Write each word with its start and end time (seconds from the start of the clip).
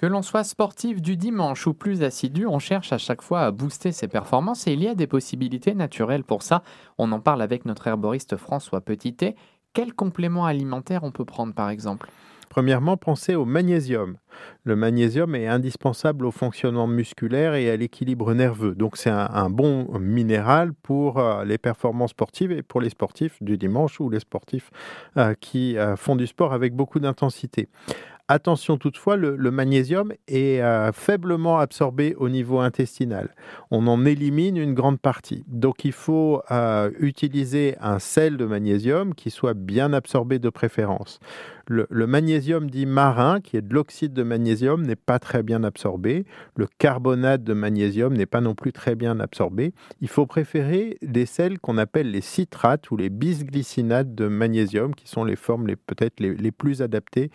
Que 0.00 0.06
l'on 0.06 0.22
soit 0.22 0.44
sportif 0.44 1.02
du 1.02 1.16
dimanche 1.16 1.66
ou 1.66 1.74
plus 1.74 2.04
assidu, 2.04 2.46
on 2.46 2.60
cherche 2.60 2.92
à 2.92 2.98
chaque 2.98 3.20
fois 3.20 3.40
à 3.40 3.50
booster 3.50 3.90
ses 3.90 4.06
performances 4.06 4.68
et 4.68 4.72
il 4.72 4.82
y 4.82 4.86
a 4.86 4.94
des 4.94 5.08
possibilités 5.08 5.74
naturelles 5.74 6.22
pour 6.22 6.44
ça. 6.44 6.62
On 6.98 7.10
en 7.10 7.18
parle 7.18 7.42
avec 7.42 7.64
notre 7.64 7.88
herboriste 7.88 8.36
François 8.36 8.80
Petitet. 8.80 9.34
Quel 9.72 9.92
complément 9.92 10.46
alimentaire 10.46 11.02
on 11.02 11.10
peut 11.10 11.24
prendre 11.24 11.52
par 11.52 11.68
exemple? 11.68 12.08
Premièrement, 12.48 12.96
pensez 12.96 13.34
au 13.34 13.44
magnésium. 13.44 14.16
Le 14.64 14.74
magnésium 14.74 15.34
est 15.34 15.46
indispensable 15.46 16.24
au 16.24 16.30
fonctionnement 16.30 16.86
musculaire 16.86 17.54
et 17.54 17.68
à 17.68 17.76
l'équilibre 17.76 18.32
nerveux. 18.34 18.74
Donc 18.74 18.96
c'est 18.96 19.10
un, 19.10 19.50
bon 19.50 19.98
minéral 19.98 20.72
pour 20.72 21.18
euh, 21.18 21.44
les 21.44 21.58
performances 21.58 22.10
sportives 22.10 22.52
et 22.52 22.62
pour 22.62 22.80
les 22.80 22.90
sportifs 22.90 23.42
du 23.42 23.58
dimanche 23.58 24.00
ou 24.00 24.08
les 24.08 24.20
sportifs 24.20 24.70
euh, 25.16 25.34
qui 25.38 25.76
euh, 25.76 25.96
font 25.96 26.16
du 26.16 26.26
sport 26.26 26.52
avec 26.52 26.74
beaucoup 26.74 27.00
d'intensité. 27.00 27.68
Attention 28.30 28.76
toutefois, 28.76 29.16
le, 29.16 29.50
magnésium 29.50 30.12
est 30.26 30.60
euh, 30.60 30.92
faiblement 30.92 31.60
absorbé 31.60 32.14
au 32.18 32.28
niveau 32.28 32.58
intestinal. 32.58 33.34
On 33.70 33.86
en 33.86 34.04
élimine 34.04 34.58
une 34.58 34.74
grande 34.74 35.00
partie. 35.00 35.46
Donc 35.48 35.86
il 35.86 35.92
faut 35.92 36.42
euh, 36.50 36.90
utiliser 37.00 37.76
un 37.80 37.98
sel 37.98 38.36
de 38.36 38.44
magnésium 38.44 39.14
qui 39.14 39.30
soit 39.30 39.54
bien 39.54 39.94
absorbé 39.94 40.38
de 40.38 40.50
préférence. 40.50 41.20
Le, 41.70 42.06
magnésium 42.06 42.70
dit 42.70 42.86
marin, 42.86 43.42
qui 43.42 43.58
est 43.58 43.62
de 43.62 43.74
l'oxyde 43.74 44.14
de 44.14 44.22
magnésium, 44.22 44.86
n'est 44.86 44.96
pas 44.96 45.18
très 45.18 45.42
bien 45.42 45.64
absorbé. 45.64 46.24
Le 46.56 46.66
carbonate 46.78 47.44
de 47.44 47.52
magnésium 47.52 48.14
n'est 48.14 48.24
pas 48.24 48.40
non 48.40 48.54
plus 48.54 48.72
très 48.72 48.94
bien 48.94 49.20
absorbé. 49.20 49.74
Il 50.00 50.08
faut 50.08 50.24
préférer 50.24 50.96
des 51.02 51.26
sels 51.26 51.58
qu'on 51.58 51.76
appelle 51.76 52.10
les 52.10 52.22
citrates 52.22 52.90
ou 52.90 52.96
les 52.96 53.10
bisglycinates 53.10 54.14
de 54.14 54.28
magnésium, 54.28 54.94
qui 54.94 55.08
sont 55.08 55.24
les 55.24 55.36
formes 55.36 55.66
peut-être 55.86 56.20
les 56.20 56.52
plus 56.52 56.80
adaptées 56.80 57.30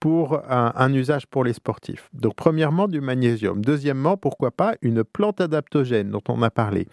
pour 0.00 0.40
un, 0.48 0.92
usage 0.92 1.26
pour 1.26 1.44
les 1.44 1.52
sportifs. 1.52 2.08
Donc 2.12 2.34
premièrement 2.36 2.88
du 2.88 3.00
magnésium. 3.00 3.64
Deuxièmement, 3.64 4.16
pourquoi 4.16 4.50
pas 4.50 4.74
une 4.82 5.04
plante 5.04 5.40
adaptogène 5.40 6.10
dont 6.10 6.22
on 6.28 6.42
a 6.42 6.50
parlé. 6.50 6.86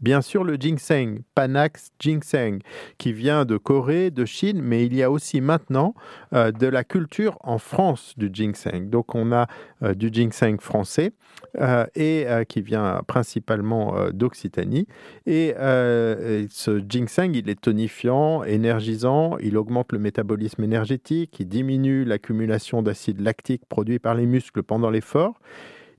Bien 0.00 0.22
sûr, 0.22 0.44
le 0.44 0.54
ginseng, 0.54 1.22
Panax 1.34 1.90
ginseng, 1.98 2.60
qui 2.98 3.12
vient 3.12 3.44
de 3.44 3.56
Corée, 3.56 4.12
de 4.12 4.24
Chine, 4.24 4.60
mais 4.62 4.86
il 4.86 4.94
y 4.94 5.02
a 5.02 5.10
aussi 5.10 5.40
maintenant 5.40 5.94
euh, 6.32 6.52
de 6.52 6.68
la 6.68 6.84
culture 6.84 7.36
en 7.40 7.58
France 7.58 8.14
du 8.16 8.30
ginseng. 8.32 8.90
Donc, 8.90 9.16
on 9.16 9.32
a 9.32 9.48
euh, 9.82 9.94
du 9.94 10.10
ginseng 10.12 10.60
français 10.60 11.14
euh, 11.60 11.84
et 11.96 12.26
qui 12.48 12.60
vient 12.60 13.02
principalement 13.08 14.10
d'Occitanie. 14.12 14.86
Et 15.26 15.54
ce 15.58 16.80
ginseng, 16.88 17.34
il 17.34 17.48
est 17.48 17.60
tonifiant, 17.60 18.44
énergisant, 18.44 19.36
il 19.38 19.56
augmente 19.56 19.92
le 19.92 19.98
métabolisme 19.98 20.62
énergétique, 20.62 21.40
il 21.40 21.48
diminue 21.48 22.04
l'accumulation 22.04 22.82
d'acide 22.82 23.20
lactique 23.20 23.62
produit 23.68 23.98
par 23.98 24.14
les 24.14 24.26
muscles 24.26 24.62
pendant 24.62 24.90
l'effort. 24.90 25.40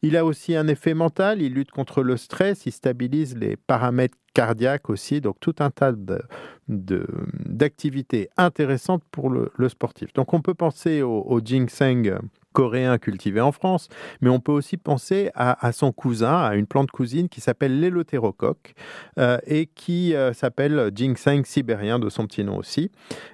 Il 0.02 0.16
a 0.18 0.26
aussi 0.26 0.56
un 0.56 0.68
effet 0.68 0.94
mental, 0.94 1.42
il 1.42 1.54
lutte 1.54 1.72
contre 1.72 2.04
le 2.04 2.18
stress, 2.18 2.66
il 2.66 2.72
stabilise 2.72 3.36
les 3.38 3.58
paramètres 3.58 4.18
cardiaques 4.34 4.90
aussi, 4.90 5.22
donc 5.22 5.38
tout 5.40 5.56
un 5.60 5.72
tas 5.72 5.94
d'activités 6.68 8.30
intéressantes 8.38 9.04
pour 9.12 9.30
le, 9.30 9.52
sportif. 9.70 10.14
Donc 10.14 10.34
on 10.34 10.42
peut 10.42 10.54
penser 10.54 11.02
au, 11.02 11.22
au 11.22 11.42
ginseng 11.42 12.20
coréen 12.54 12.98
cultivé 12.98 13.42
en 13.42 13.52
France, 13.52 13.90
mais 14.22 14.30
on 14.30 14.40
peut 14.40 14.52
aussi 14.52 14.78
penser 14.78 15.30
à, 15.36 15.72
son 15.72 15.92
cousin, 15.92 16.36
à 16.36 16.56
une 16.56 16.66
plante 16.66 16.92
cousine 16.92 17.30
qui 17.30 17.42
s'appelle 17.42 17.80
l'élothérocoque 17.80 18.74
euh, 19.18 19.38
et 19.46 19.68
qui 19.68 20.16
euh, 20.16 20.34
s'appelle 20.34 20.92
ginseng 20.94 21.44
sibérien 21.46 22.00
de 22.00 22.10
son 22.10 22.26
petit 22.26 22.44
nom 22.44 22.58
aussi. 22.58 22.92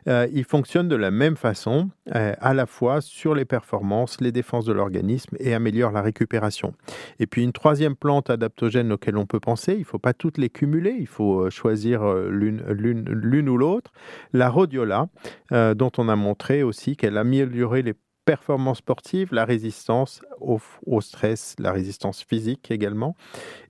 Euh, 0.08 0.27
il 0.33 0.43
fonctionne 0.43 0.88
de 0.88 0.95
la 0.95 1.11
même 1.11 1.38
façon, 1.38 1.89
à 2.11 2.53
la 2.53 2.66
fois 2.67 3.02
sur 3.02 3.33
les 3.33 3.45
performances, 3.45 4.21
les 4.21 4.31
défenses 4.31 4.66
de 4.66 4.73
l'organisme 4.73 5.36
et 5.39 5.55
améliore 5.55 5.91
la 5.91 6.02
récupération. 6.02 6.73
Et 7.19 7.25
puis 7.25 7.43
une 7.43 7.52
troisième 7.52 7.95
plante 7.95 8.30
adaptogène 8.30 8.91
auquel 8.91 9.17
on 9.17 9.25
peut 9.25 9.39
penser, 9.39 9.73
il 9.73 9.80
ne 9.80 9.86
faut 9.86 9.97
pas 9.97 10.13
toutes 10.13 10.38
les 10.38 10.49
cumuler, 10.49 10.95
il 10.99 11.08
faut 11.08 11.49
choisir 11.49 12.05
l'une 12.30 13.49
ou 13.49 13.58
l'autre. 13.58 13.92
La 14.33 14.49
rhodiola, 14.49 15.08
dont 15.52 15.92
on 15.97 16.09
a 16.09 16.15
montré 16.15 16.61
aussi 16.61 16.95
qu'elle 16.95 17.17
améliorait 17.17 17.82
les 17.82 17.95
performance 18.25 18.80
sportive, 18.80 19.33
la 19.33 19.45
résistance 19.45 20.21
au, 20.39 21.01
stress, 21.01 21.55
la 21.59 21.71
résistance 21.71 22.23
physique 22.23 22.71
également. 22.71 23.15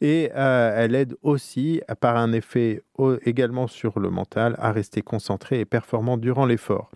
Et 0.01 0.31
euh, 0.35 0.73
elle 0.75 0.95
aide 0.95 1.15
aussi, 1.21 1.81
par 1.99 2.17
un 2.17 2.31
effet 2.33 2.81
également 3.25 3.67
sur 3.67 3.99
le 3.99 4.09
mental, 4.09 4.55
à 4.59 4.71
rester 4.71 5.01
concentré 5.01 5.59
et 5.59 5.65
performant 5.65 6.17
durant 6.17 6.45
l'effort. 6.45 6.91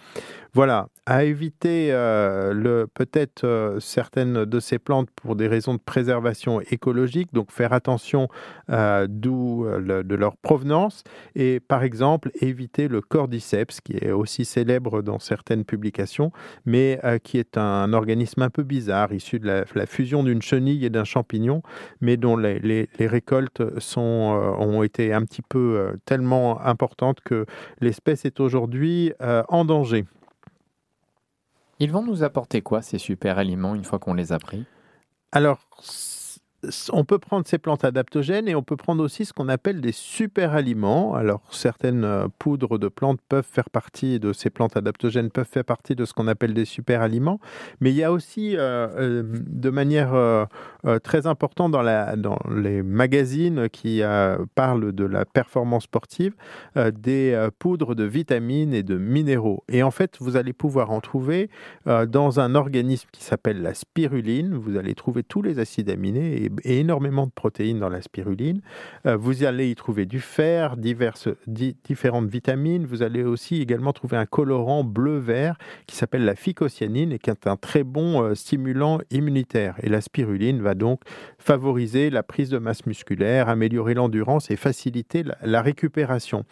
Voilà, 0.54 0.88
à 1.06 1.26
éviter 1.26 1.90
euh, 1.92 2.88
peut-être 2.94 3.44
euh, 3.44 3.80
certaines 3.80 4.46
de 4.46 4.60
ces 4.60 4.80
plantes 4.80 5.10
pour 5.16 5.36
des 5.36 5.48
raisons 5.48 5.74
de 5.74 5.80
préservation 5.80 6.62
écologique, 6.62 7.34
donc 7.34 7.52
faire 7.52 7.74
attention 7.74 8.30
d'où 9.08 9.66
de 9.68 10.16
leur 10.16 10.38
provenance 10.38 11.04
et 11.36 11.60
par 11.60 11.84
exemple 11.84 12.32
éviter 12.42 12.88
le 12.88 13.02
cordyceps 13.02 13.82
qui 13.84 13.98
est 13.98 14.12
aussi 14.12 14.46
célèbre 14.46 15.02
dans 15.02 15.20
certaines 15.20 15.66
publications, 15.66 16.32
mais 16.66 17.00
qui 17.24 17.38
est 17.38 17.58
un 17.58 17.94
organisme 17.94 18.42
un 18.42 18.50
peu 18.50 18.64
bizarre 18.64 19.14
issu 19.14 19.40
de 19.40 19.48
la, 19.48 19.59
fusion 19.86 20.24
d'une 20.24 20.42
chenille 20.42 20.86
et 20.86 20.90
d'un 20.90 21.04
champignon, 21.04 21.62
mais 22.02 22.18
dont 22.18 22.38
les, 22.38 22.90
récoltes 23.00 23.80
sont, 23.80 24.02
euh, 24.02 24.64
ont 24.64 24.84
été 24.84 25.14
un 25.14 25.24
petit 25.24 25.42
peu 25.42 25.78
euh, 25.78 25.98
tellement 26.06 26.62
importantes 26.62 27.22
que 27.22 27.46
l'espèce 27.82 28.26
est 28.26 28.40
aujourd'hui 28.40 29.14
euh, 29.22 29.44
en 29.50 29.66
danger. 29.66 30.06
Ils 31.80 31.92
vont 31.92 32.04
nous 32.04 32.24
apporter 32.24 32.62
quoi 32.62 32.82
ces 32.82 32.98
super 32.98 33.38
aliments 33.38 33.76
une 33.76 33.86
fois 33.86 34.00
qu'on 34.00 34.14
les 34.14 34.34
a 34.34 34.40
pris? 34.40 34.66
Alors, 35.32 35.60
on 36.92 37.06
peut 37.06 37.20
prendre 37.20 37.48
ces 37.48 37.58
plantes 37.58 37.86
adaptogènes 37.86 38.48
et 38.48 38.56
on 38.56 38.64
peut 38.64 38.76
prendre 38.76 39.04
aussi 39.04 39.26
ce 39.26 39.34
qu'on 39.34 39.50
appelle 39.50 39.82
des 39.82 39.92
super 39.92 40.54
aliments. 40.54 41.14
Alors 41.16 41.42
certaines 41.52 42.04
euh, 42.04 42.28
poudres 42.38 42.78
de 42.78 42.88
plantes 42.88 43.20
peuvent 43.30 43.48
faire 43.50 43.70
partie 43.70 44.20
de 44.20 44.34
ces 44.34 44.50
plantes 44.50 44.76
adaptogènes, 44.76 45.30
peuvent 45.30 45.48
faire 45.50 45.64
partie 45.64 45.96
de 45.96 46.06
ce 46.06 46.14
qu'on 46.14 46.28
appelle 46.28 46.54
des 46.54 46.66
super 46.66 47.02
aliments, 47.02 47.40
mais 47.80 47.92
il 47.92 47.96
y 47.96 48.04
a 48.04 48.12
aussi 48.12 48.58
euh, 48.58 48.88
euh, 48.98 49.24
de 49.26 49.70
manière 49.70 50.10
très 51.04 51.28
importante 51.28 51.72
dans, 51.72 52.40
les 52.56 52.84
magazines 52.84 53.70
qui 53.70 54.02
parlent 54.56 54.92
de 54.92 55.04
la 55.04 55.26
performance 55.26 55.84
sportive 55.84 56.34
des 56.76 57.50
poudres 57.60 57.96
de 57.96 58.04
vitamines 58.04 58.74
et 58.74 58.84
de 58.84 58.98
minéraux. 58.98 59.64
Et 59.70 59.84
en 59.84 59.92
fait, 59.92 60.18
vous 60.20 60.36
allez 60.38 60.54
pouvoir 60.54 60.92
en 60.92 61.02
trouver 61.02 61.50
dans 61.86 62.40
un 62.40 62.56
organisme 62.56 63.08
qui 63.12 63.24
s'appelle 63.24 63.62
la 63.62 63.74
spiruline. 63.74 64.56
Vous 64.56 64.78
allez 64.78 64.96
trouver 64.96 65.24
tous 65.24 65.42
les 65.42 65.60
acides 65.60 65.90
aminés 65.90 66.44
et 66.44 66.49
et, 66.64 66.80
énormément 66.80 67.26
de 67.26 67.32
protéines 67.32 67.80
dans 67.80 67.90
la 67.90 68.02
spiruline. 68.02 68.62
Euh, 69.06 69.16
vous 69.16 69.44
allez 69.44 69.70
y 69.70 69.76
trouver 69.76 70.06
du 70.06 70.20
fer, 70.20 70.78
diverses, 70.78 71.30
différentes 71.48 72.30
vitamines. 72.30 72.86
Vous 72.86 73.04
allez 73.04 73.24
aussi 73.24 73.62
également 73.62 73.94
trouver 73.94 74.18
un 74.18 74.26
colorant 74.26 74.84
bleu-vert 74.84 75.58
qui 75.88 75.96
s'appelle 75.96 76.26
la 76.26 76.36
phycocyanine 76.36 77.12
et 77.12 77.20
qui 77.20 77.30
est 77.30 77.48
un 77.48 77.56
très 77.56 77.84
bon 77.84 78.24
euh, 78.24 78.36
stimulant 78.36 79.00
immunitaire. 79.12 79.76
Et 79.84 79.90
la 79.90 80.02
spiruline 80.02 80.62
va 80.62 80.76
donc 80.76 81.02
favoriser 81.38 82.10
la 82.10 82.24
prise 82.24 82.50
de 82.50 82.58
masse 82.58 82.86
musculaire, 82.86 83.50
améliorer 83.50 83.94
l'endurance 83.94 84.52
et 84.52 84.56
faciliter 84.56 85.24
la, 85.42 85.62
récupération. 85.62 86.46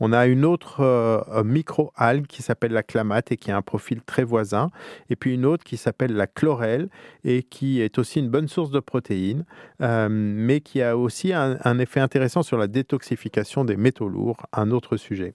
On 0.00 0.12
a 0.12 0.26
une 0.26 0.44
autre 0.44 0.80
euh, 0.80 1.42
micro-algue 1.44 2.26
qui 2.26 2.42
s'appelle 2.42 2.72
la 2.72 2.82
clamate 2.82 3.32
et 3.32 3.36
qui 3.36 3.50
a 3.50 3.56
un 3.56 3.62
profil 3.62 4.02
très 4.02 4.24
voisin. 4.24 4.70
Et 5.10 5.16
puis 5.16 5.34
une 5.34 5.44
autre 5.44 5.64
qui 5.64 5.76
s'appelle 5.76 6.14
la 6.14 6.26
chlorelle 6.26 6.88
et 7.24 7.42
qui 7.42 7.80
est 7.80 7.98
aussi 7.98 8.20
une 8.20 8.28
bonne 8.28 8.48
source 8.48 8.70
de 8.70 8.80
protéines 8.80 9.41
euh, 9.80 10.08
mais 10.10 10.60
qui 10.60 10.82
a 10.82 10.96
aussi 10.96 11.32
un, 11.32 11.58
un 11.64 11.78
effet 11.78 12.00
intéressant 12.00 12.42
sur 12.42 12.58
la 12.58 12.66
détoxification 12.66 13.64
des 13.64 13.76
métaux 13.76 14.08
lourds, 14.08 14.46
un 14.52 14.70
autre 14.70 14.96
sujet. 14.96 15.34